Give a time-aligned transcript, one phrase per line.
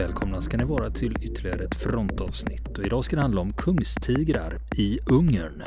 [0.00, 4.58] välkomna ska ni vara till ytterligare ett frontavsnitt och idag ska det handla om kungstigrar
[4.76, 5.62] i Ungern.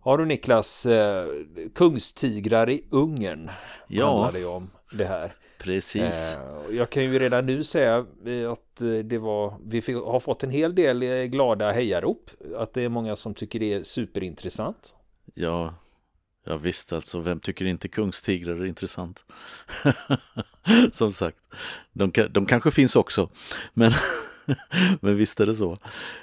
[0.00, 1.26] Har du Niklas, eh,
[1.74, 3.50] kungstigrar i Ungern
[3.88, 4.32] Ja.
[4.46, 5.34] om det här.
[5.62, 6.36] Precis.
[6.36, 10.20] Eh, jag kan ju redan nu säga eh, att eh, det var, vi fick, har
[10.20, 12.30] fått en hel del glada hejarop.
[12.56, 14.94] Att det är många som tycker det är superintressant.
[15.34, 15.74] Ja,
[16.44, 17.20] ja visst alltså.
[17.20, 19.24] Vem tycker inte kungstigrar är intressant?
[20.92, 21.38] Som sagt,
[21.92, 23.28] de, de kanske finns också.
[23.74, 23.92] Men,
[25.00, 25.76] men visst är det så.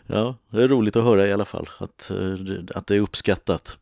[0.08, 2.12] Ja, det är roligt att höra i alla fall att,
[2.76, 3.80] att det är uppskattat.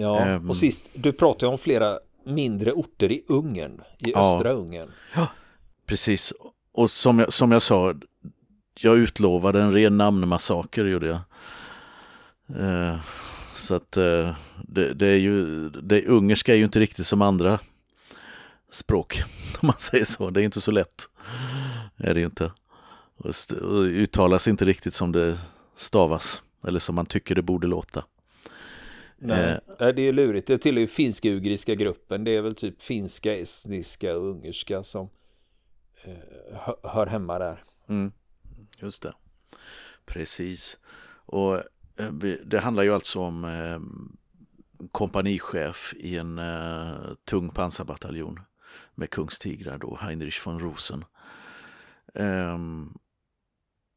[0.00, 0.50] Ja, Ehm.
[0.50, 4.34] och sist, du pratade om flera mindre orter i Ungern, i Ja.
[4.34, 4.88] östra Ungern.
[5.86, 6.32] Precis.
[6.72, 7.94] Och som jag, som jag sa,
[8.78, 11.20] jag utlovade en ren namnmassaker gjorde jag.
[12.62, 12.98] Eh,
[13.54, 14.34] så att eh,
[14.68, 17.58] det, det är ju, det ungerska är ju inte riktigt som andra
[18.70, 19.22] språk,
[19.60, 20.30] om man säger så.
[20.30, 21.08] Det är inte så lätt.
[21.96, 22.52] Är det ju inte.
[23.16, 23.34] Och
[23.84, 25.38] uttalas inte riktigt som det
[25.76, 28.04] stavas, eller som man tycker det borde låta.
[29.18, 29.88] Nej, Eh.
[29.88, 30.46] Det är lurigt.
[30.46, 32.24] Det tillhör ju finsk-ugriska gruppen.
[32.24, 35.10] Det är väl typ finska, estniska och ungerska som
[36.04, 36.12] eh,
[36.52, 37.64] hö- hör hemma där.
[37.88, 38.12] Mm,
[38.78, 39.12] just det.
[40.06, 40.78] Precis.
[41.26, 41.54] Och
[41.96, 42.12] eh,
[42.44, 43.80] det handlar ju alltså om eh,
[44.92, 48.40] kompanichef i en eh, tung pansarbataljon
[48.94, 51.04] med kungstigrar då, Heinrich von Rosen.
[52.14, 52.98] Ehm,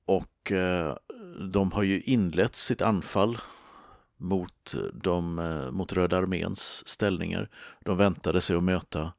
[0.06, 0.96] och eh,
[1.52, 3.38] de har ju inlett sitt anfall
[4.22, 7.50] mot, eh, de, eh, mot Röda arméns ställningar.
[7.86, 9.14] De väntade sig att möta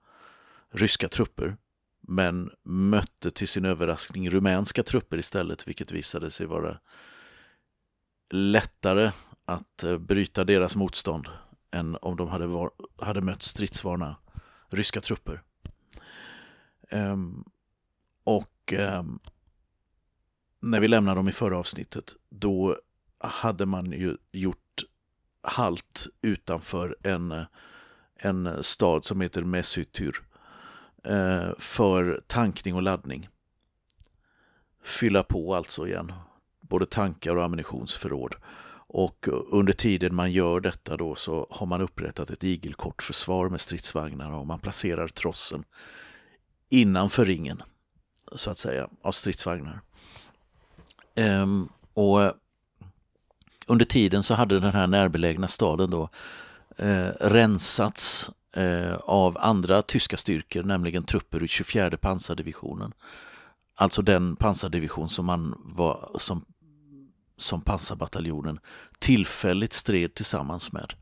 [0.71, 1.57] ryska trupper
[2.01, 6.79] men mötte till sin överraskning rumänska trupper istället, vilket visade sig vara
[8.31, 9.13] lättare
[9.45, 11.29] att eh, bryta deras motstånd
[11.71, 14.17] än om de hade, var, hade mött stridsvana
[14.69, 15.43] ryska trupper.
[16.89, 17.45] Ehm,
[18.25, 19.19] och ehm,
[20.61, 22.77] när vi lämnade dem i förra avsnittet, då
[23.19, 24.62] hade man ju gjort
[25.43, 27.45] halt utanför en,
[28.17, 30.23] en stad som heter Messytyr
[31.05, 33.29] eh, för tankning och laddning.
[34.85, 36.13] Fylla på alltså igen,
[36.61, 38.35] både tankar och ammunitionsförråd.
[38.95, 44.33] Och under tiden man gör detta då så har man upprättat ett igelkortförsvar med stridsvagnar
[44.33, 45.65] och man placerar trossen
[46.69, 47.63] innanför ringen,
[48.37, 49.81] så att säga, av stridsvagnar.
[51.15, 52.33] Ehm, och
[53.67, 56.09] under tiden så hade den här närbelägna staden då
[56.77, 62.93] eh, rensats eh, av andra tyska styrkor, nämligen trupper ur 24 pansardivisionen.
[63.75, 66.45] Alltså den pansardivision som man var som,
[67.37, 68.59] som pansarbataljonen
[68.99, 70.95] tillfälligt stred tillsammans med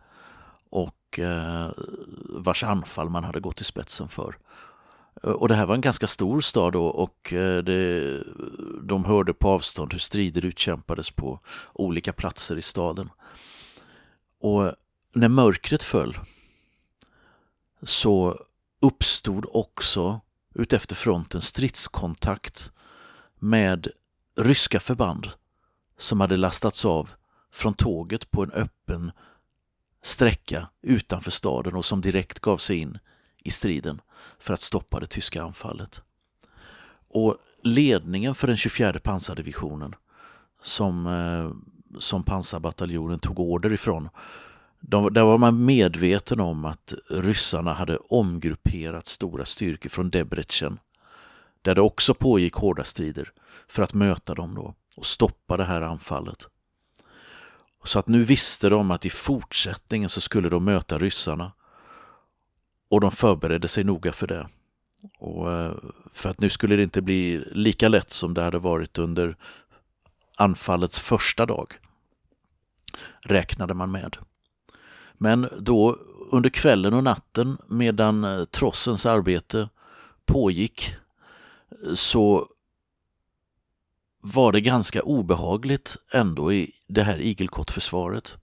[0.70, 1.70] och eh,
[2.28, 4.36] vars anfall man hade gått i spetsen för.
[5.22, 8.22] Och det här var en ganska stor stad då och eh, det,
[8.82, 11.40] de hörde på avstånd hur strider utkämpades på
[11.72, 13.10] olika platser i staden.
[14.40, 14.72] Och
[15.14, 16.18] när mörkret föll
[17.82, 18.38] så
[18.80, 20.20] uppstod också
[20.54, 22.72] utefter fronten stridskontakt
[23.38, 23.88] med
[24.36, 25.28] ryska förband
[25.98, 27.10] som hade lastats av
[27.52, 29.12] från tåget på en öppen
[30.02, 32.98] sträcka utanför staden och som direkt gav sig in
[33.44, 34.00] i striden
[34.38, 36.02] för att stoppa det tyska anfallet.
[37.08, 39.94] Och ledningen för den 24 pansardivisionen
[40.62, 41.50] som, eh,
[41.98, 44.08] som pansarbataljonen tog order ifrån
[44.80, 50.78] de, där var man medveten om att ryssarna hade omgrupperat stora styrkor från Debrecen
[51.62, 53.32] där det också pågick hårda strider
[53.68, 56.48] för att möta dem då och stoppa det här anfallet.
[57.84, 61.52] Så att nu visste de att i fortsättningen så skulle de möta ryssarna
[62.90, 64.48] och de förberedde sig noga för det.
[65.18, 65.72] Och eh,
[66.12, 69.36] för att nu skulle det inte bli lika lätt som det hade varit under
[70.36, 71.74] anfallets första dag
[73.20, 74.16] räknade man med.
[75.14, 75.96] Men då
[76.32, 79.68] under kvällen och natten medan eh, trossens arbete
[80.26, 80.94] pågick
[81.94, 82.48] så
[84.20, 88.36] var det ganska obehagligt ändå i det här igelkottförsvaret.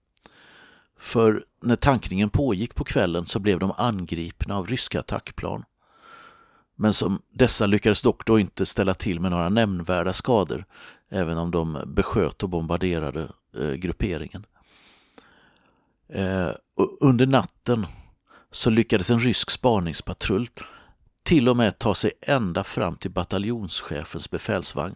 [0.99, 5.63] För när tankningen pågick på kvällen så blev de angripna av ryska attackplan.
[6.75, 10.65] Men som dessa lyckades dock då inte ställa till med några nämnvärda skador,
[11.09, 14.45] även om de besköt och bombarderade eh, grupperingen.
[16.09, 17.87] Eh, och under natten
[18.51, 20.49] så lyckades en rysk spaningspatrull
[21.23, 24.95] till och med ta sig ända fram till bataljonschefens befälsvagn.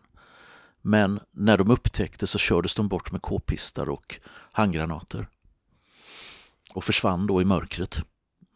[0.81, 4.19] Men när de upptäckte så kördes de bort med k-pistar och
[4.51, 5.27] handgranater
[6.73, 8.01] och försvann då i mörkret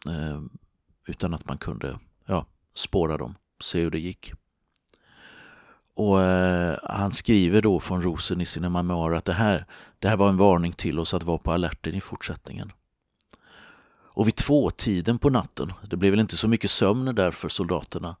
[0.06, 0.40] eh,
[1.06, 4.32] utan att man kunde ja, spåra dem, se hur det gick.
[5.94, 9.66] Och eh, Han skriver då från Rosen i sina memoarer att det här,
[9.98, 12.72] det här var en varning till oss att vara på alerten i fortsättningen.
[14.16, 18.16] Och vid tvåtiden på natten, det blev väl inte så mycket sömn där för soldaterna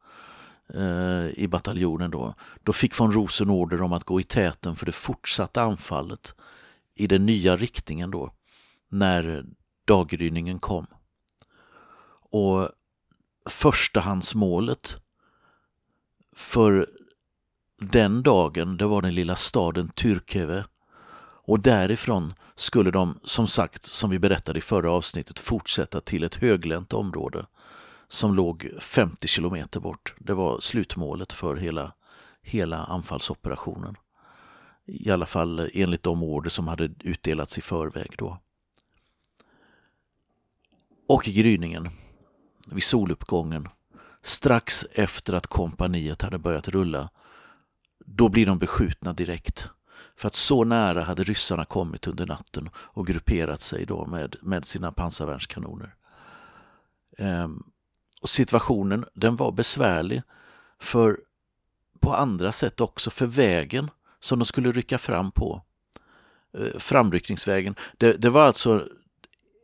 [0.74, 4.86] eh, i bataljonen då, då fick von Rosen order om att gå i täten för
[4.86, 6.34] det fortsatta anfallet
[6.94, 8.32] i den nya riktningen då,
[8.88, 9.44] när
[9.86, 10.86] daggryningen kom.
[12.30, 12.68] Och
[13.50, 14.96] förstahandsmålet
[16.36, 16.88] för
[17.78, 20.64] den dagen, det var den lilla staden Tyrkeve.
[21.48, 26.34] Och därifrån skulle de, som sagt, som vi berättade i förra avsnittet, fortsätta till ett
[26.34, 27.46] höglänt område
[28.08, 30.14] som låg 50 kilometer bort.
[30.18, 31.92] Det var slutmålet för hela,
[32.42, 33.96] hela anfallsoperationen.
[34.86, 38.38] I alla fall enligt de order som hade utdelats i förväg då.
[41.06, 41.88] Och i gryningen,
[42.66, 43.68] vid soluppgången,
[44.22, 47.10] strax efter att kompaniet hade börjat rulla,
[47.98, 49.68] då blir de beskjutna direkt.
[50.16, 54.64] För att så nära hade ryssarna kommit under natten och grupperat sig då med, med
[54.64, 55.94] sina pansarvärnskanoner.
[57.18, 57.62] Ehm,
[58.20, 60.22] och situationen den var besvärlig
[60.78, 61.20] för
[62.00, 65.62] på andra sätt också, för vägen som de skulle rycka fram på,
[66.58, 68.88] Ehm, framryckningsvägen, det, det var alltså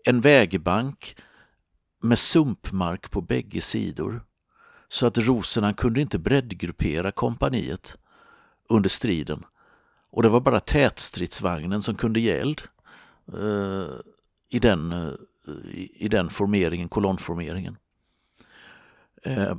[0.04, 1.16] en vägbank
[2.02, 4.24] med sumpmark på bägge sidor.
[4.88, 7.96] Så att rosorna kunde inte breddgruppera kompaniet
[8.68, 9.44] under striden.
[10.10, 12.62] Och det var bara tätstridsvagnen som kunde ge eld
[13.32, 13.94] eh,
[14.48, 15.12] i, den, eh,
[15.74, 17.76] i den formeringen, kolonnformeringen.
[19.22, 19.56] Eh,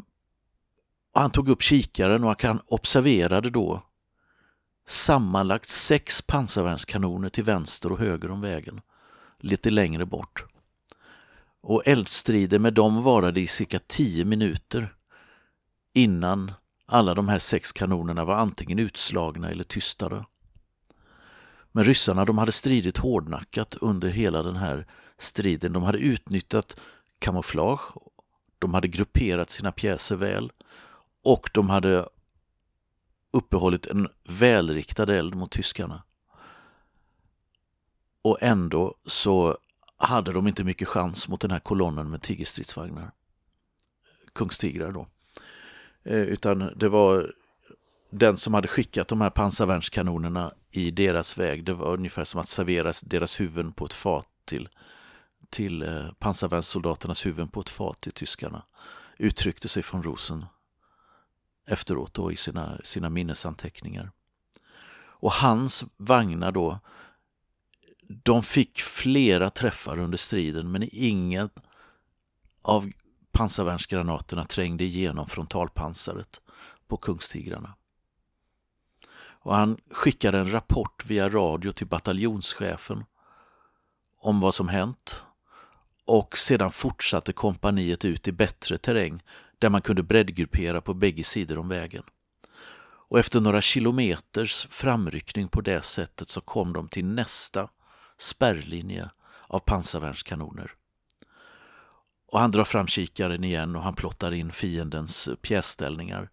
[1.13, 3.81] han tog upp kikaren och han observerade då
[4.87, 8.81] sammanlagt sex pansarvärnskanoner till vänster och höger om vägen,
[9.39, 10.52] lite längre bort.
[11.63, 14.95] Och eldstrider med dem varade i cirka tio minuter
[15.93, 16.51] innan
[16.85, 20.25] alla de här sex kanonerna var antingen utslagna eller tystade.
[21.71, 24.87] Men ryssarna de hade stridit hårdnackat under hela den här
[25.17, 25.73] striden.
[25.73, 26.79] De hade utnyttjat
[27.19, 27.93] kamouflage,
[28.59, 30.51] de hade grupperat sina pjäser väl
[31.23, 32.09] och de hade
[33.31, 36.03] uppehållit en välriktad eld mot tyskarna.
[38.21, 39.57] Och ändå så
[40.05, 43.11] hade de inte mycket chans mot den här kolonnen med tigerstridsvagnar.
[44.33, 45.07] Kungstigrar då.
[46.03, 47.31] Eh, utan det var
[48.09, 51.65] den som hade skickat de här pansarvärnskanonerna i deras väg.
[51.65, 54.69] Det var ungefär som att servera deras huvuden på ett fat till,
[55.49, 58.63] till eh, pansarvärnssoldaternas huvuden på ett fat till tyskarna.
[59.17, 60.45] Uttryckte sig från Rosen
[61.65, 64.11] efteråt då i sina, sina minnesanteckningar.
[65.23, 66.79] Och hans vagnar då,
[68.23, 71.49] de fick flera träffar under striden men ingen
[72.61, 72.91] av
[73.31, 76.41] pansarvärnsgranaterna trängde igenom frontalpansaret
[76.87, 77.75] på Kungstigrarna.
[79.43, 83.03] Och han skickade en rapport via radio till bataljonschefen
[84.19, 85.23] om vad som hänt
[86.05, 89.23] och sedan fortsatte kompaniet ut i bättre terräng
[89.59, 92.03] där man kunde breddgruppera på bägge sidor om vägen.
[93.13, 97.69] Och efter några kilometers framryckning på det sättet så kom de till nästa
[98.17, 99.09] spärrlinje
[99.47, 100.71] av pansarvärnskanoner.
[102.27, 106.29] Och han drar fram kikaren igen och han plottar in fiendens pjäsställningar.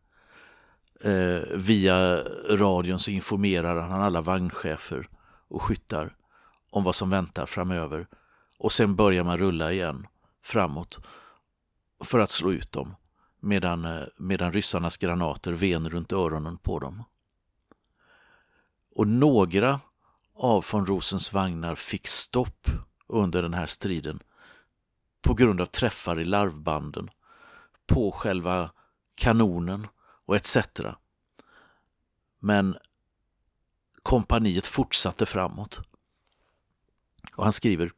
[1.01, 2.23] Eh, via
[2.57, 5.09] radion så informerar han alla vagnchefer
[5.49, 6.17] och skyttar
[6.71, 8.07] om vad som väntar framöver.
[8.59, 10.07] Och sen börjar man rulla igen
[10.43, 11.07] framåt
[12.05, 12.95] för att slå ut dem
[13.41, 17.05] medan, eh, medan ryssarnas granater ven runt öronen på dem.
[18.97, 19.81] Och några
[20.41, 22.69] av von Rosens vagnar fick stopp
[23.07, 24.23] under den här striden
[25.23, 27.11] på grund av träffar i larvbanden,
[27.87, 28.71] på själva
[29.15, 29.87] kanonen
[30.27, 30.57] och etc.
[32.39, 32.77] Men
[34.03, 35.81] kompaniet fortsatte framåt.
[37.37, 37.93] Och han skriver,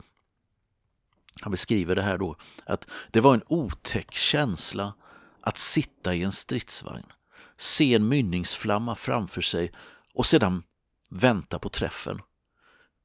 [1.42, 4.94] han beskriver det här då, att det var en otäck känsla
[5.40, 7.12] att sitta i en stridsvagn,
[7.56, 9.72] se en mynningsflamma framför sig
[10.14, 10.62] och sedan
[11.10, 12.20] vänta på träffen.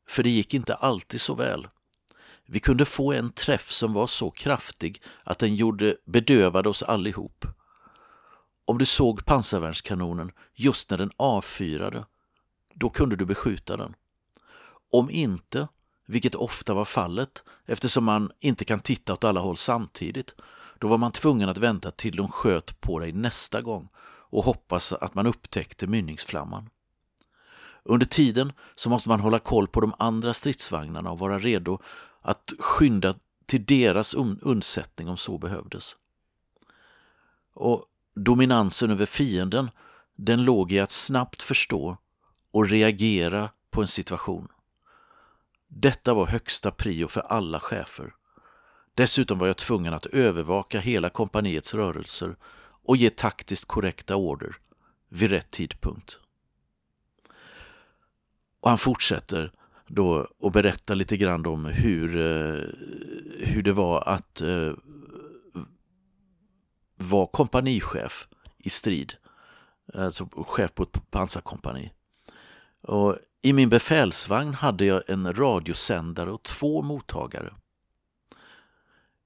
[0.07, 1.67] För det gick inte alltid så väl.
[2.45, 7.45] Vi kunde få en träff som var så kraftig att den gjorde, bedövade oss allihop.
[8.65, 12.05] Om du såg pansarvärnskanonen just när den avfyrade,
[12.73, 13.95] då kunde du beskjuta den.
[14.91, 15.67] Om inte,
[16.05, 20.35] vilket ofta var fallet eftersom man inte kan titta åt alla håll samtidigt,
[20.79, 23.89] då var man tvungen att vänta till de sköt på dig nästa gång
[24.29, 26.69] och hoppas att man upptäckte mynningsflamman.
[27.89, 31.79] Under tiden så måste man hålla koll på de andra stridsvagnarna och vara redo
[32.21, 33.13] att skynda
[33.45, 35.95] till deras undsättning om så behövdes.
[37.53, 39.69] Och dominansen över fienden,
[40.15, 41.97] den låg i att snabbt förstå
[42.51, 44.47] och reagera på en situation.
[45.67, 48.13] Detta var högsta prio för alla chefer.
[48.93, 54.57] Dessutom var jag tvungen att övervaka hela kompaniets rörelser och ge taktiskt korrekta order
[55.09, 56.19] vid rätt tidpunkt.
[58.67, 59.51] Och han fortsätter
[59.87, 62.63] då och berättar lite grann om hur, eh,
[63.39, 64.73] hur det var att eh,
[66.95, 69.13] vara kompanichef i strid.
[69.93, 71.93] Alltså chef på ett pansarkompani.
[72.81, 77.53] Och I min befälsvagn hade jag en radiosändare och två mottagare.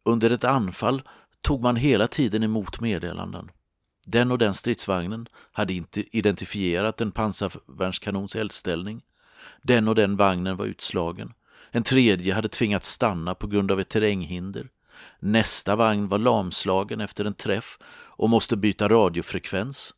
[0.06, 1.02] Under ett anfall
[1.42, 3.52] tog man hela tiden emot meddelanden.
[4.06, 9.02] Den och den stridsvagnen hade inte identifierat en pansarvärnskanons eldställning.
[9.62, 11.34] Den och den vagnen var utslagen.
[11.72, 14.70] En tredje hade tvingats stanna på grund av ett terränghinder.
[15.20, 19.94] Nästa vagn var lamslagen efter en träff och måste byta radiofrekvens.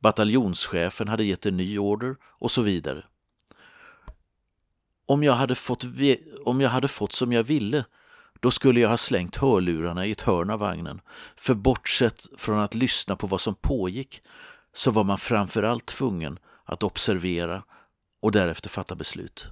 [0.00, 3.04] Bataljonschefen hade gett en ny order och så vidare.
[5.06, 5.84] Om jag hade fått,
[6.44, 7.84] om jag hade fått som jag ville
[8.40, 11.00] då skulle jag ha slängt hörlurarna i ett hörn av vagnen.
[11.36, 14.22] För bortsett från att lyssna på vad som pågick
[14.74, 17.62] så var man framförallt tvungen att observera
[18.20, 19.46] och därefter fatta beslut.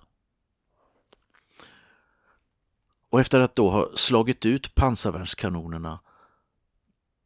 [3.11, 6.01] Och efter att då ha slagit ut pansarvärnskanonerna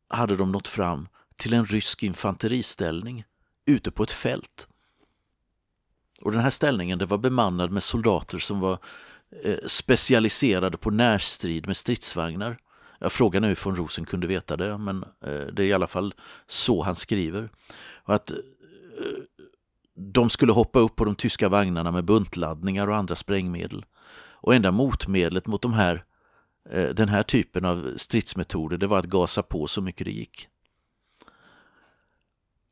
[0.09, 3.25] hade de nått fram till en rysk infanteriställning
[3.67, 4.67] ute på ett fält.
[6.21, 8.79] Och den här ställningen det var bemannad med soldater som var
[9.45, 12.59] eh, specialiserade på närstrid med stridsvagnar.
[12.99, 15.87] Jag frågar nu hur von Rosen kunde veta det, men eh, det är i alla
[15.87, 16.15] fall
[16.47, 17.49] så han skriver.
[18.05, 18.37] Och att eh,
[19.99, 23.85] de skulle hoppa upp på de tyska vagnarna med buntladdningar och andra sprängmedel.
[24.41, 26.05] Och enda motmedlet mot de här,
[26.71, 30.49] eh, den här typen av stridsmetoder det var att gasa på så mycket det gick.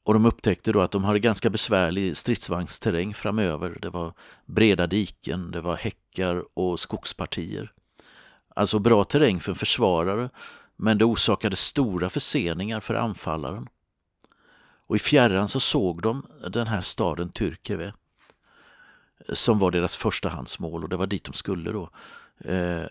[0.04, 3.78] Och de upptäckte då att de hade ganska besvärlig stridsvagnsterräng framöver.
[3.82, 4.12] Det var
[4.44, 7.72] breda diken, det var häckar och skogspartier.
[8.54, 10.30] Alltså bra terräng för en försvarare,
[10.76, 13.68] men det orsakade stora förseningar för anfallaren.
[14.86, 17.92] Och i fjärran så såg de den här staden Tyrkeve
[19.32, 21.90] som var deras förstahandsmål och det var dit de skulle då.
[22.38, 22.84] Eh,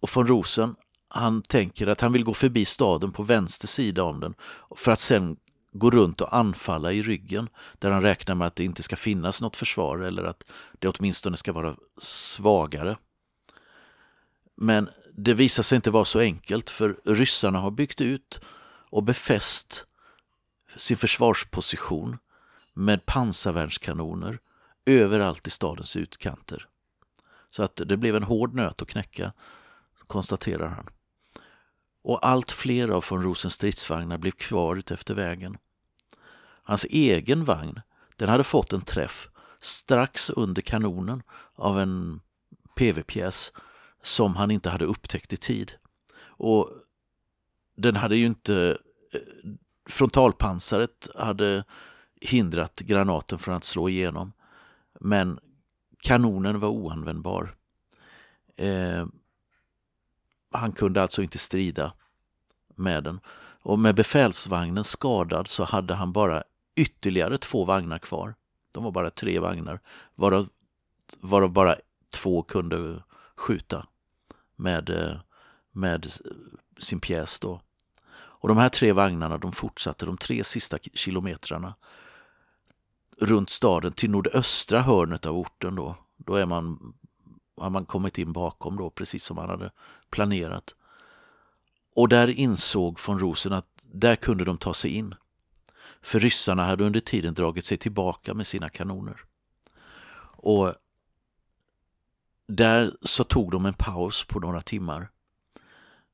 [0.00, 0.74] och von Rosen,
[1.08, 4.34] han tänker att han vill gå förbi staden på vänster sida om den
[4.76, 5.36] för att sen
[5.72, 9.42] gå runt och anfalla i ryggen där han räknar med att det inte ska finnas
[9.42, 10.44] något försvar eller att
[10.78, 12.96] det åtminstone ska vara svagare.
[14.56, 18.40] Men det visar sig inte vara så enkelt för ryssarna har byggt ut
[18.90, 19.86] och befäst
[20.76, 22.18] sin försvarsposition
[22.74, 24.38] med pansarvärnskanoner
[24.86, 26.68] överallt i stadens utkanter.
[27.50, 29.32] Så att det blev en hård nöt att knäcka,
[30.06, 30.86] konstaterar han.
[32.02, 35.58] Och allt fler av von Rosens stridsvagnar blev kvar utefter vägen.
[36.62, 37.80] Hans egen vagn,
[38.16, 41.22] den hade fått en träff strax under kanonen
[41.54, 42.20] av en
[42.74, 43.52] PV-pjäs
[44.02, 45.72] som han inte hade upptäckt i tid.
[46.22, 46.70] Och
[47.76, 48.78] den hade ju inte
[49.12, 49.20] eh,
[49.90, 51.64] frontalpansaret hade
[52.20, 54.32] hindrat granaten från att slå igenom.
[55.00, 55.40] Men
[55.98, 57.54] kanonen var oanvändbar.
[58.56, 59.06] Eh,
[60.50, 61.92] han kunde alltså inte strida
[62.74, 63.20] med den.
[63.62, 66.42] Och med befälsvagnen skadad så hade han bara
[66.74, 68.34] ytterligare två vagnar kvar.
[68.72, 69.80] De var bara tre vagnar,
[70.14, 70.48] varav,
[71.20, 71.76] varav bara
[72.10, 73.02] två kunde
[73.36, 73.86] skjuta
[74.56, 75.16] med, eh,
[75.72, 76.06] med
[76.78, 77.40] sin pjäs.
[77.40, 77.60] Då.
[78.40, 81.74] Och de här tre vagnarna de fortsatte de tre sista kilometrarna
[83.18, 85.74] runt staden till nordöstra hörnet av orten.
[85.74, 86.94] Då, då är man,
[87.56, 89.70] har man kommit in bakom då, precis som man hade
[90.10, 90.74] planerat.
[91.94, 95.14] Och där insåg von Rosen att där kunde de ta sig in.
[96.02, 99.24] För ryssarna hade under tiden dragit sig tillbaka med sina kanoner.
[100.42, 100.74] Och
[102.46, 105.10] där så tog de en paus på några timmar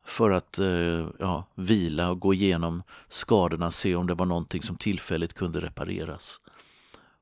[0.07, 4.77] för att eh, ja, vila och gå igenom skadorna, se om det var någonting som
[4.77, 6.41] tillfälligt kunde repareras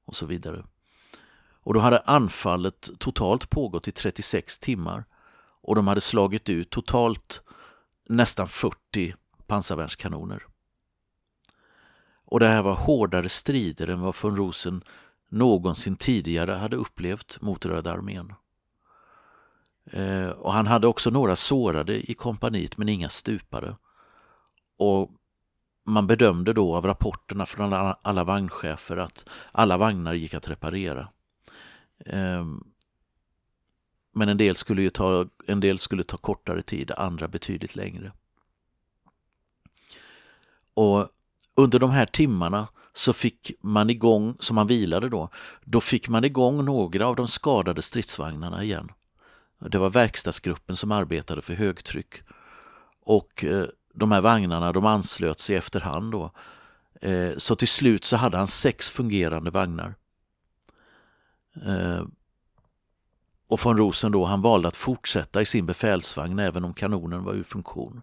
[0.04, 0.64] och så vidare.
[1.64, 5.04] Och då hade anfallet totalt pågått i 36 timmar
[5.62, 7.42] och de hade slagit ut totalt
[8.08, 9.14] nästan 40
[9.46, 10.46] pansarvärnskanoner.
[12.24, 14.82] Och det här var hårdare strider än vad von Rosen
[15.28, 18.32] någonsin tidigare hade upplevt mot Röda armén.
[19.90, 23.76] Eh, och han hade också några sårade i kompaniet men inga stupade.
[24.78, 25.10] Och
[25.84, 31.08] man bedömde då av rapporterna från alla, alla vagnchefer att alla vagnar gick att reparera.
[32.06, 32.44] Eh,
[34.12, 38.12] men en del, skulle ju ta, en del skulle ta kortare tid, andra betydligt längre.
[40.74, 41.08] Och
[41.54, 45.28] under de här timmarna så fick man igång, som man vilade då,
[45.64, 48.92] då fick man igång några av de skadade stridsvagnarna igen.
[49.68, 52.14] Det var verkstadsgruppen som arbetade för högtryck.
[53.00, 56.30] Och eh, de här vagnarna de anslöt sig efterhand då.
[57.00, 59.94] Eh, så till slut så hade han sex fungerande vagnar.
[61.66, 62.04] Eh,
[63.48, 67.32] och von Rosen då, han valde att fortsätta i sin befälsvagn även om kanonen var
[67.32, 68.02] ur funktion.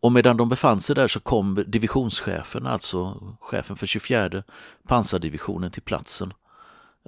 [0.00, 4.42] Och medan de befann sig där så kom divisionschefen, alltså chefen för 24
[4.86, 6.32] pansardivisionen till platsen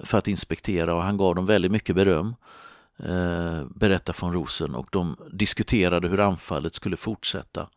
[0.05, 2.35] för att inspektera och han gav dem väldigt mycket beröm,
[2.99, 7.69] eh, berättar von Rosen, och de diskuterade hur anfallet skulle fortsätta.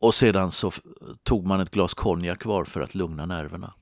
[0.00, 0.72] Och sedan så
[1.22, 3.74] tog man ett glas konjak var för att lugna nerverna.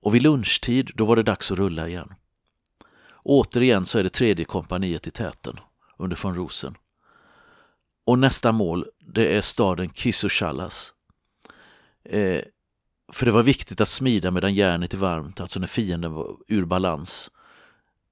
[0.00, 2.14] Och vid lunchtid, då var det dags att rulla igen.
[3.22, 5.60] Återigen så är det tredje kompaniet i täten
[5.96, 6.76] under von Rosen.
[8.04, 10.92] Och nästa mål, det är staden Kisuchalas.
[12.04, 12.42] Eh,
[13.12, 16.64] för det var viktigt att smida medan järnet är varmt, alltså när fienden var ur
[16.64, 17.30] balans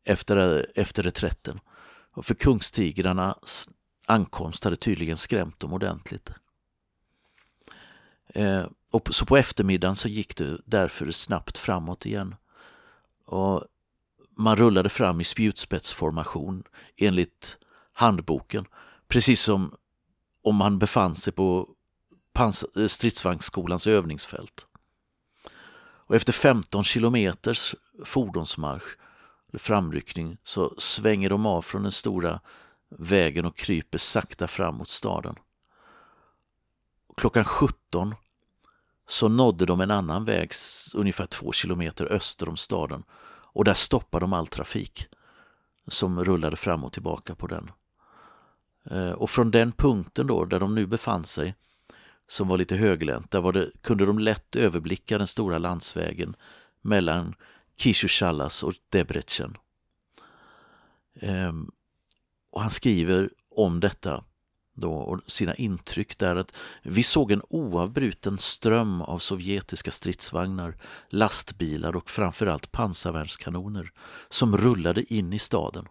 [0.05, 1.61] efter, efter reträtten.
[2.13, 3.69] Och för kungstigrarnas
[4.07, 6.33] ankomst hade tydligen skrämt dem ordentligt.
[8.27, 12.35] Eh, och så på eftermiddagen så gick det därför snabbt framåt igen.
[13.25, 13.65] Och
[14.37, 16.65] man rullade fram i spjutspetsformation
[16.97, 17.59] enligt
[17.93, 18.67] handboken,
[19.09, 19.77] precis som
[20.43, 21.69] om man befann sig på
[22.87, 24.67] stridsvagnsskolans övningsfält.
[26.07, 28.97] Och efter 15 kilometers fordonsmarsch,
[29.49, 32.41] eller framryckning, så svänger de av från den stora
[32.89, 35.35] vägen och kryper sakta fram mot staden.
[37.17, 38.15] Klockan 17
[39.09, 40.53] så nådde de en annan väg
[40.95, 43.05] ungefär två kilometer öster om staden
[43.55, 45.09] och där stoppade de all trafik
[45.89, 47.71] som rullade fram och tillbaka på den.
[48.91, 51.55] Eh, och från den punkten då, där de nu befann sig,
[52.29, 56.37] som var lite höglänt, där var det, kunde de lätt överblicka den stora landsvägen
[56.81, 57.35] mellan
[57.77, 59.57] Kishushallas och Debrecen.
[61.21, 61.71] Ehm,
[62.51, 64.25] och han skriver om detta
[64.75, 70.77] då, och sina intryck där att vi såg en oavbruten ström av sovjetiska stridsvagnar,
[71.09, 73.93] lastbilar och framförallt pansarvärnskanoner
[74.29, 75.87] som rullade in i staden.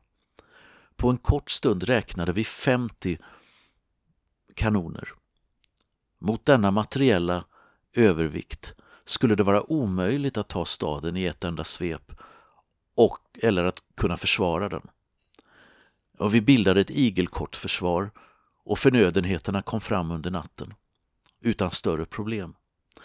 [0.96, 3.18] På en kort stund räknade vi 50
[4.56, 5.14] kanoner.
[6.26, 7.46] Mot denna materiella
[7.94, 8.74] övervikt
[9.06, 12.12] skulle det vara omöjligt att ta staden i ett enda svep
[12.96, 14.82] och, eller att kunna försvara den.
[16.18, 18.12] Och vi bildade ett igelkottförsvar
[18.66, 20.74] och förnödenheterna kom fram under natten
[21.42, 22.56] utan större problem.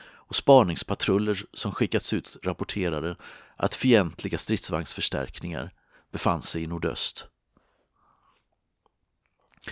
[0.00, 3.16] Och spaningspatruller som skickats ut rapporterade
[3.56, 5.72] att fientliga stridsvagnsförstärkningar
[6.12, 7.26] befann sig i nordöst.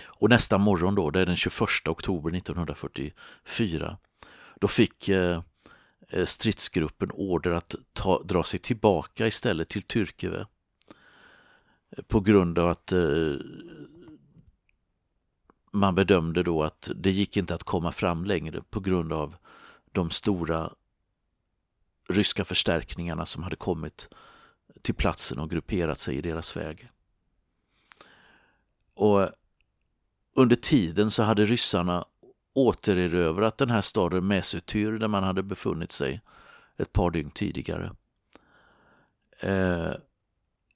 [0.03, 3.97] Och nästa morgon då, det är den 21 oktober 1944,
[4.59, 5.41] då fick eh,
[6.09, 10.45] eh, stridsgruppen order att ta, dra sig tillbaka istället till Tyrkeve
[12.07, 13.35] på grund av att eh,
[15.71, 19.35] man bedömde då att det gick inte att komma fram längre på grund av
[19.91, 20.73] de stora
[22.09, 24.09] ryska förstärkningarna som hade kommit
[24.81, 26.89] till platsen och grupperat sig i deras väg.
[28.93, 29.29] Och
[30.37, 32.05] under tiden så hade ryssarna
[32.53, 36.21] återerövrat den här staden Mesutyr där man hade befunnit sig
[36.77, 37.91] ett par dygn tidigare.
[39.39, 39.91] Eh,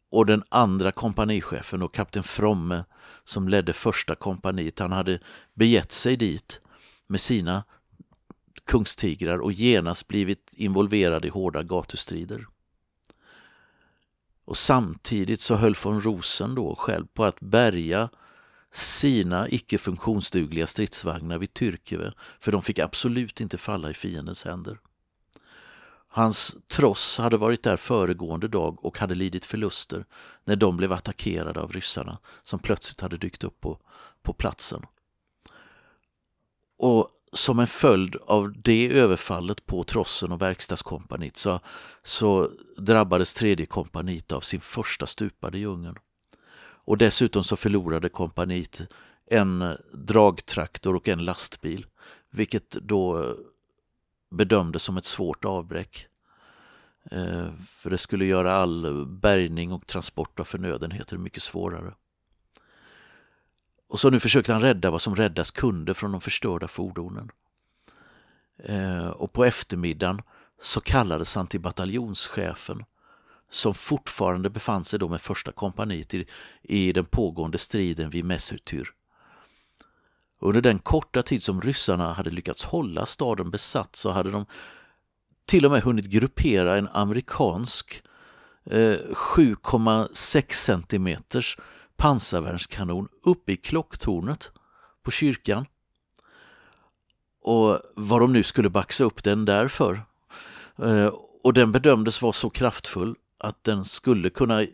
[0.10, 2.84] och den andra kompanichefen och kapten Fromme
[3.24, 5.20] som ledde första kompaniet, han hade
[5.54, 6.62] begett sig dit
[7.08, 7.64] med sina
[8.66, 12.48] kungstigrar och genast blivit involverad i hårda gatustrider.
[14.46, 18.10] Och samtidigt så höll von Rosen då själv på att bärga
[18.72, 24.80] sina icke funktionsdugliga stridsvagnar vid Tyrkeve, för de fick absolut inte falla i fiendens händer.
[26.14, 30.06] Hans tross hade varit där föregående dag och hade lidit förluster
[30.44, 33.80] när de blev attackerade av ryssarna som plötsligt hade dykt upp på,
[34.22, 34.86] på platsen.
[36.78, 41.60] Och som en följd av det överfallet på trossen och verkstadskompaniet så,
[42.04, 45.96] så drabbades tredje kompaniet av sin första stupade i djungeln.
[46.86, 48.82] Och dessutom så förlorade kompaniet
[49.26, 51.86] en dragtraktor och en lastbil,
[52.30, 53.34] vilket då eh,
[54.32, 56.08] bedömdes som ett svårt avbräck.
[57.12, 61.94] Eh, för det skulle göra all bärgning och transport av förnödenheter mycket svårare.
[63.88, 67.32] Och så nu försökte han rädda vad som räddas kunde från de förstörda fordonen.
[68.64, 70.22] Eh, och på eftermiddagen
[70.62, 72.84] så kallades han till bataljonschefen
[73.52, 76.26] som fortfarande befann sig då med första kompaniet i,
[76.62, 78.94] i den pågående striden vid Messutur.
[80.40, 84.46] Under den korta tid som ryssarna hade lyckats hålla staden besatt så hade de
[85.46, 88.04] till och med hunnit gruppera en amerikansk
[88.66, 91.58] eh, 7,6 centimeters
[91.98, 94.52] pansarvärnskanon uppe i klocktornet
[95.04, 95.66] på kyrkan.
[97.44, 100.04] Och vad de nu skulle baxa upp den därför.
[100.78, 104.66] Eh, och den bedömdes vara så kraftfull att den skulle kunna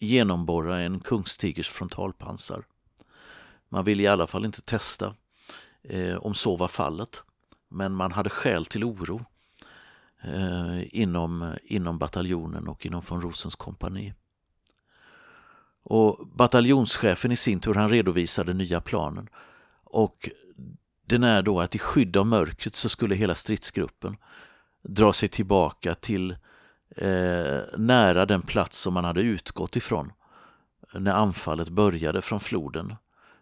[0.00, 2.64] genomborra en kungstigers frontalpansar.
[3.68, 5.14] Man ville i alla fall inte testa
[5.82, 7.22] eh, om så var fallet.
[7.68, 9.24] Men man hade skäl till oro
[10.22, 14.14] eh, inom, inom bataljonen och inom von Rosens kompani.
[15.82, 19.28] Och bataljonschefen i sin tur han redovisade nya planen.
[19.84, 20.30] Och
[21.06, 24.16] den är då att i skydd av mörkret så skulle hela stridsgruppen
[24.82, 26.36] dra sig tillbaka till
[26.96, 30.12] eh, nära den plats som man hade utgått ifrån
[30.92, 32.94] när anfallet började från floden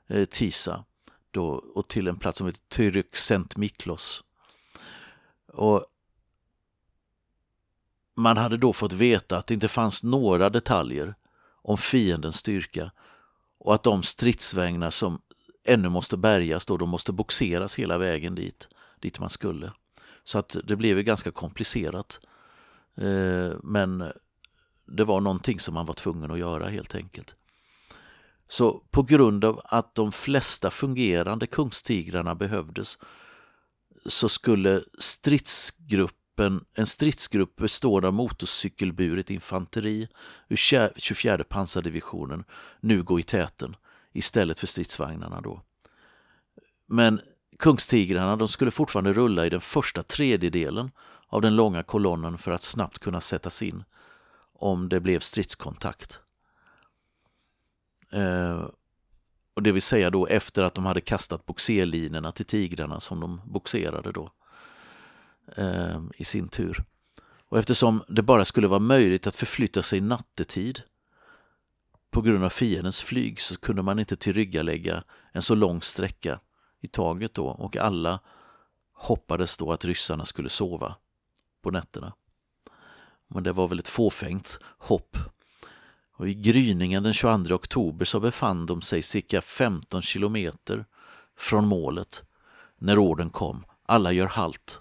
[0.07, 0.85] eh, Tisa
[1.31, 4.25] då, och till en plats som heter Tyryk Sent Miklos.
[5.47, 5.87] Och
[8.15, 11.15] man hade då fått veta att det inte fanns några detaljer
[11.63, 12.91] om fiendens styrka
[13.59, 15.21] och att de stridsvagnar som
[15.65, 18.69] ännu måste bärgas då, de måste boxeras hela vägen dit,
[19.01, 19.73] dit man skulle.
[20.25, 22.21] Så att det blev ju ganska komplicerat.
[22.97, 24.13] Eh, men
[24.87, 27.37] det var någonting som man var tvungen att göra helt enkelt.
[28.49, 32.99] Så på grund av att de flesta fungerande kungstigrarna behövdes
[34.07, 40.09] så skulle stridsgruppen, en stridsgrupp bestående av motorcykelburet infanteri
[40.49, 40.57] ur
[40.97, 42.45] 24 pansardivisionen
[42.81, 43.77] nu gå i täten
[44.13, 45.63] istället för stridsvagnarna då.
[46.87, 47.21] Men
[47.59, 50.91] kungstigrarna de skulle fortfarande rulla i den första tredjedelen
[51.33, 53.85] av den långa kolonnen för att snabbt kunna sättas in
[54.53, 56.21] om det blev stridskontakt.
[58.11, 58.67] Eh,
[59.55, 63.41] och det vill säga då efter att de hade kastat boxerlinorna till tigrarna som de
[63.45, 64.31] boxerade då
[65.57, 66.85] eh, i sin tur.
[67.49, 70.83] Och eftersom det bara skulle vara möjligt att förflytta sig nattetid
[72.11, 76.41] på grund av fiendens flyg så kunde man inte tillryggalägga en så lång sträcka
[76.81, 78.21] i taget då och alla
[78.93, 80.97] hoppades då att ryssarna skulle sova
[81.63, 82.13] på nätterna.
[83.29, 85.17] Men det var väl ett fåfängt hopp
[86.23, 90.85] och I gryningen den 22 oktober så befann de sig cirka 15 kilometer
[91.37, 92.23] från målet
[92.79, 93.65] när orden kom.
[93.87, 94.81] Alla gör halt.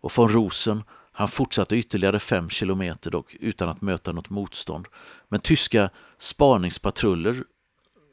[0.00, 0.82] Och von Rosen
[1.12, 4.86] han fortsatte ytterligare fem kilometer dock utan att möta något motstånd.
[5.28, 7.44] Men tyska spaningspatruller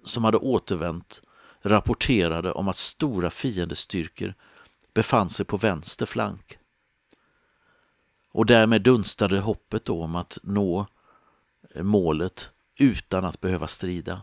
[0.05, 1.21] som hade återvänt
[1.61, 4.33] rapporterade om att stora fiendestyrkor
[4.93, 6.57] befann sig på vänster flank.
[8.31, 10.87] Och därmed dunstade hoppet då om att nå
[11.75, 14.21] eh, målet utan att behöva strida.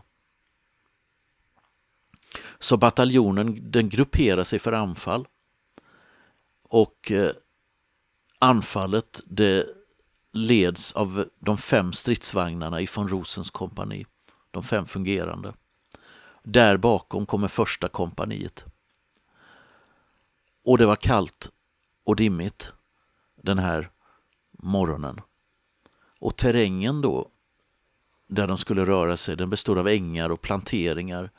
[2.59, 5.27] Så bataljonen den grupperar sig för anfall
[6.69, 7.31] och eh,
[8.39, 9.65] anfallet det
[10.31, 14.05] leds av de fem stridsvagnarna i von Rosens kompani,
[14.51, 15.53] de fem fungerande.
[16.43, 18.65] Där bakom kommer första kompaniet.
[20.63, 21.51] Och det var kallt
[22.03, 22.71] och dimmigt
[23.35, 23.89] den här
[24.67, 25.21] morgonen.
[26.19, 27.31] Och terrängen då
[28.27, 29.35] där de skulle röra sig.
[29.35, 31.31] Den bestod av ängar och planteringar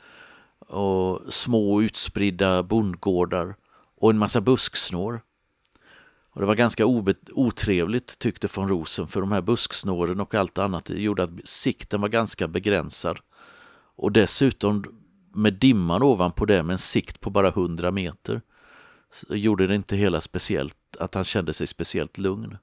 [0.59, 3.55] och små utspridda bondgårdar
[3.95, 5.21] och en massa busksnår.
[6.31, 6.85] Och det var ganska
[7.33, 12.09] otrevligt tyckte von Rosen för de här busksnåren och allt annat gjorde att sikten var
[12.09, 13.19] ganska begränsad.
[13.95, 14.85] Och dessutom
[15.33, 18.41] med dimman ovanpå det med en sikt på bara 100 meter
[19.11, 22.57] så gjorde det inte hela speciellt, att han kände sig speciellt lugn.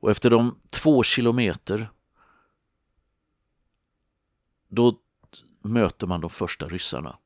[0.00, 1.90] Och efter de två kilometer
[4.68, 4.98] då
[5.62, 7.18] möter man de första ryssarna.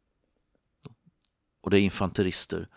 [1.61, 2.69] Och det är infanterister.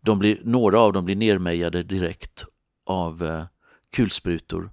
[0.00, 2.44] De blir, några av dem blir nermejade direkt
[2.84, 3.44] av eh,
[3.90, 4.70] kulsprutor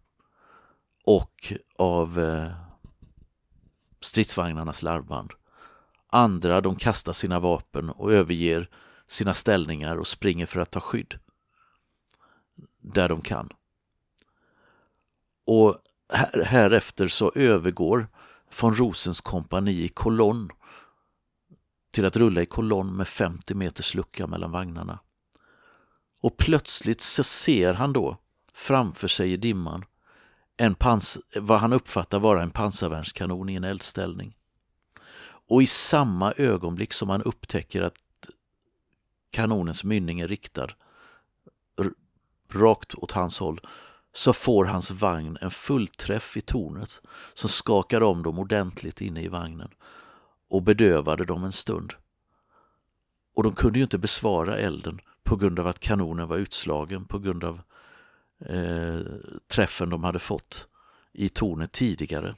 [1.04, 2.52] och av eh,
[4.02, 5.32] stridsvagnarnas larvband.
[6.08, 8.70] Andra de kastar sina vapen och överger
[9.08, 11.20] sina ställningar och springer för att ta skydd
[12.82, 13.50] där de kan.
[15.46, 15.78] Och
[16.14, 18.08] här, härefter så övergår
[18.62, 20.52] von Rosens kompani i kolonn
[21.92, 25.00] till att rulla i kolonn med 50 meters lucka mellan vagnarna.
[26.22, 28.18] Och plötsligt så ser han då
[28.54, 29.86] framför sig i dimman
[30.58, 34.38] en pans vad han uppfattar vara en pansarvärnskanon i en eldställning.
[35.24, 37.96] Och i samma ögonblick som han upptäcker att
[39.32, 40.68] kanonens mynning är riktad
[42.54, 43.62] rakt åt hans håll
[44.14, 47.02] så får hans vagn en fullträff i tornet
[47.34, 49.70] som skakade om dem ordentligt inne i vagnen
[50.50, 51.94] och bedövade dem en stund.
[53.36, 57.20] Och de kunde ju inte besvara elden på grund av att kanonen var utslagen på
[57.20, 57.62] grund av
[58.46, 59.00] eh,
[59.48, 60.68] träffen de hade fått
[61.14, 62.36] i tornet tidigare.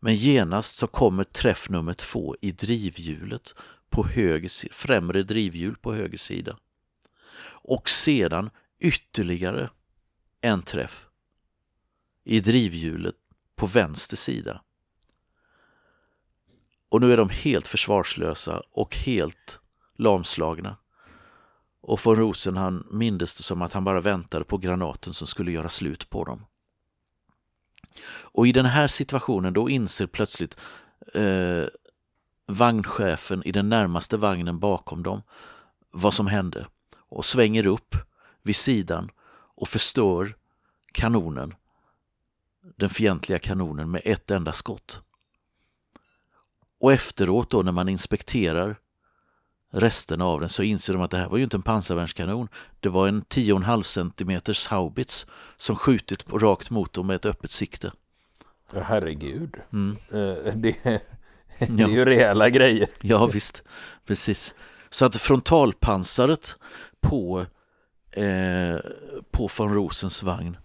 [0.00, 3.54] Men genast så kommer träff nummer två i drivhjulet
[3.90, 6.56] på höger, främre drivhjul på höger sida.
[7.44, 8.50] Och sedan
[8.80, 9.70] ytterligare
[10.40, 11.08] en träff
[12.24, 13.14] i drivhjulet
[13.56, 14.62] på vänster sida.
[16.88, 19.58] Och nu är de helt försvarslösa och helt
[19.96, 20.76] lamslagna.
[21.80, 25.52] Och von Rosen han mindes det som att han bara väntade på granaten som skulle
[25.52, 26.46] göra slut på dem.
[28.08, 30.58] Och i den här situationen då inser plötsligt
[31.14, 31.64] eh,
[32.46, 35.22] vagnchefen i den närmaste vagnen bakom dem
[35.90, 37.94] vad som hände och svänger upp
[38.42, 39.10] vid sidan
[39.60, 40.36] och förstör
[40.92, 41.54] kanonen,
[42.76, 45.00] den fientliga kanonen med ett enda skott.
[46.80, 48.76] Och efteråt då när man inspekterar
[49.70, 52.48] resterna av den så inser de att det här var ju inte en pansarvärnskanon.
[52.80, 57.92] Det var en 10,5 centimeters haubits som skjutit rakt mot dem med ett öppet sikte.
[58.72, 59.56] Ja, herregud.
[59.72, 59.96] Mm.
[60.10, 60.76] Eh, Det,
[61.58, 62.88] det är ju rejäla grejer.
[63.00, 63.62] Ja visst,
[64.06, 64.54] precis.
[64.90, 66.58] Så att frontalpansaret
[67.00, 67.46] på,
[68.10, 68.76] eh,
[69.30, 70.56] på von Rosens vagn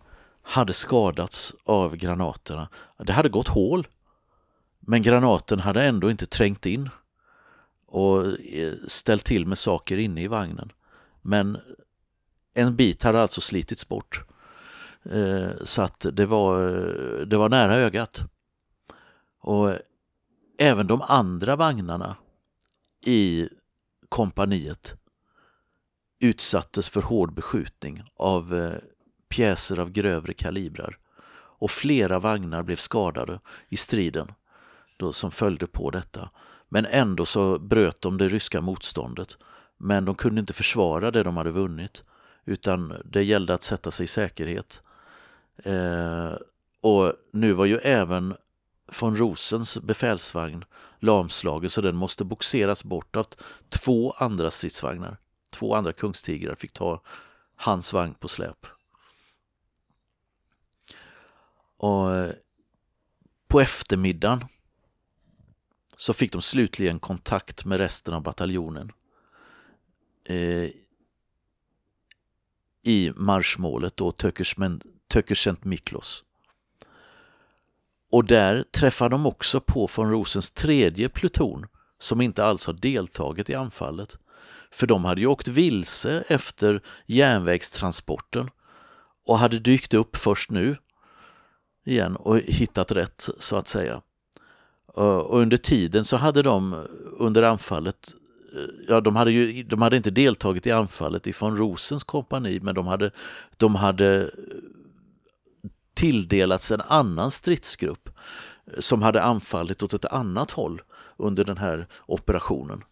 [0.41, 2.69] hade skadats av granaterna.
[2.97, 3.87] Det hade gått hål,
[4.79, 6.89] men granaten hade ändå inte trängt in
[7.87, 10.71] och eh, ställt till med saker inne i vagnen.
[11.21, 11.57] Men
[12.53, 14.23] en bit hade alltså slitits bort.
[15.11, 18.21] Eh, så att det var, eh, det var nära ögat.
[19.39, 19.73] Och
[20.57, 22.15] även de andra vagnarna
[23.05, 23.49] i
[24.09, 24.95] kompaniet
[26.23, 28.73] utsattes för hård beskjutning av eh,
[29.29, 30.97] pjäser av grövre kalibrar
[31.35, 34.31] och flera vagnar blev skadade i striden
[34.97, 36.29] då som följde på detta.
[36.69, 39.37] Men ändå så bröt de det ryska motståndet.
[39.77, 42.03] Men de kunde inte försvara det de hade vunnit
[42.45, 44.83] utan det gällde att sätta sig i säkerhet.
[45.57, 46.33] Eh,
[46.81, 48.35] och nu var ju även
[49.01, 50.65] von Rosens befälsvagn
[50.99, 53.27] lamslagen så den måste boxeras bort av
[53.69, 55.17] två andra stridsvagnar.
[55.53, 57.01] Två andra kungstigrar fick ta
[57.55, 58.67] hans vagn på släp.
[61.77, 62.31] Och eh,
[63.47, 64.45] på eftermiddagen
[65.97, 68.91] så fick de slutligen kontakt med resten av bataljonen
[70.25, 70.69] eh,
[72.83, 74.11] i marschmålet då
[75.07, 76.23] Tökersent Miklos.
[78.09, 81.65] Och där träffar de också på von Rosens tredje pluton
[81.99, 84.17] som inte alls har deltagit i anfallet.
[84.71, 88.49] För de hade ju åkt vilse efter järnvägstransporten
[89.25, 90.77] och hade dykt upp först nu
[91.85, 94.01] igen och hittat rätt så att säga.
[94.97, 96.79] Eh, och under tiden så hade de eh,
[97.19, 98.13] under anfallet
[98.55, 102.75] eh, Ja, de hade ju de hade inte deltagit i anfallet ifrån Rosens kompani men
[102.75, 103.11] de hade,
[103.57, 104.31] de hade
[105.93, 108.09] tilldelats en annan stridsgrupp
[108.79, 110.81] som hade anfallit åt ett annat håll
[111.17, 112.83] under den här operationen.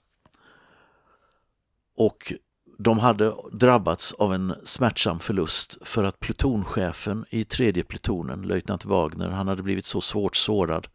[1.98, 2.34] Och
[2.78, 9.30] de hade drabbats av en smärtsam förlust för att plutonchefen i tredje plutonen, löjtnant Wagner,
[9.30, 10.88] han hade blivit så svårt sårad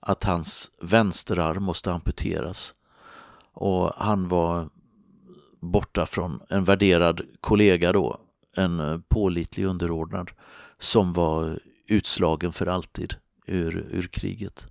[0.00, 2.74] att hans vänsterarm måste amputeras.
[3.52, 4.68] Och han var
[5.60, 8.18] borta från en värderad kollega då,
[8.56, 10.30] en pålitlig underordnad
[10.78, 13.14] som var utslagen för alltid
[13.46, 14.66] ur, ur kriget.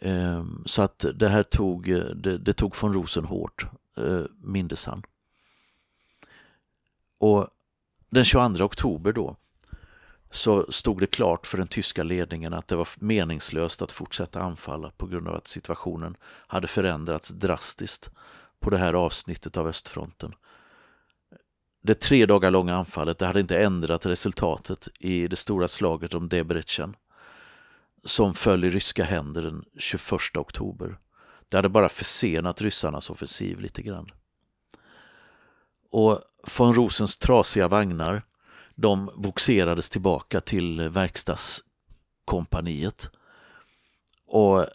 [0.00, 1.84] Ehm, så att det här tog,
[2.16, 3.66] det, det tog von Rosen hårt,
[3.98, 5.02] Eh, mindes han.
[7.18, 7.48] Och
[8.10, 9.36] den 22 oktober då
[10.30, 14.90] så stod det klart för den tyska ledningen att det var meningslöst att fortsätta anfalla
[14.90, 18.10] på grund av att situationen hade förändrats drastiskt
[18.60, 20.34] på det här avsnittet av östfronten.
[21.82, 26.28] Det tre dagar långa anfallet det hade inte ändrat resultatet i det stora slaget om
[26.28, 26.96] Debrecen
[28.04, 30.98] som föll i ryska händer den 21 oktober.
[31.48, 34.10] Det hade bara försenat ryssarnas offensiv lite grann.
[35.90, 36.20] Och
[36.58, 38.22] von Rosens trasiga vagnar
[38.74, 43.10] de boxerades tillbaka till verkstadskompaniet.
[44.26, 44.66] Och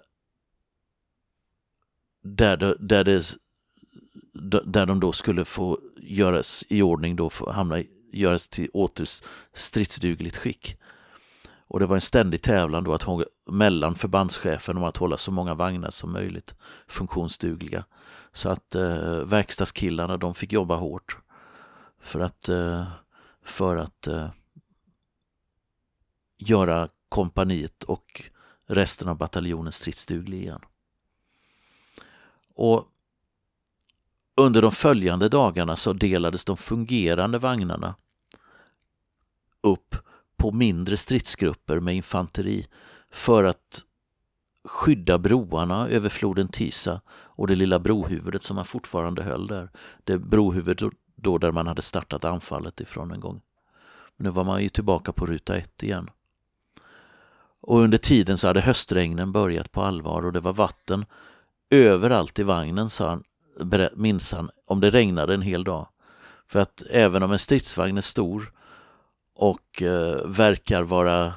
[2.23, 3.37] där det, där det
[4.65, 9.05] där de då skulle få göras i ordning då, hamna, göras till åter
[9.53, 10.77] stridsdugligt skick.
[11.73, 15.31] Och det var en ständig tävlan då att hålla, mellan förbandschefen om att hålla så
[15.31, 16.55] många vagnar som möjligt
[16.87, 17.85] funktionsdugliga.
[18.33, 21.17] Så att eh, verkstadskillarna de fick jobba hårt
[21.99, 22.87] för att, eh,
[23.43, 24.29] för att eh,
[26.37, 28.23] göra kompaniet och
[28.65, 30.61] resten av bataljonen stridsduglig igen.
[32.55, 32.87] Och
[34.35, 37.95] under de följande dagarna så delades de fungerande vagnarna
[39.61, 39.95] upp
[40.43, 42.67] på mindre stridsgrupper med infanteri
[43.11, 43.81] för att
[44.67, 49.69] skydda broarna över floden Tisa och det lilla brohuvudet som man fortfarande höll där.
[50.03, 53.41] Det brohuvudet då där man hade startat anfallet ifrån en gång.
[54.17, 56.09] nu var man ju tillbaka på ruta ett igen.
[57.61, 61.05] Och under tiden så hade höstregnen börjat på allvar och det var vatten
[61.69, 63.23] överallt i vagnen, sa han,
[63.95, 65.87] minns han, om det regnade en hel dag.
[66.47, 68.53] För att även om en stridsvagn är stor
[69.43, 71.33] och eh, verkar vara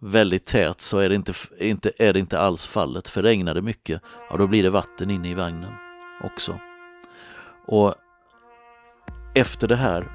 [0.00, 3.08] väldigt tät så är det inte, inte, är det inte alls fallet.
[3.08, 5.72] För regnar det mycket, ja då blir det vatten inne i vagnen
[6.24, 6.60] också.
[7.66, 7.94] Och
[9.34, 10.08] efter det här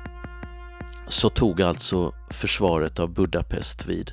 [1.07, 4.11] så tog alltså försvaret av Budapest vid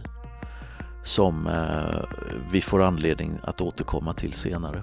[1.02, 2.18] som eh,
[2.50, 4.82] vi får anledning att återkomma till senare.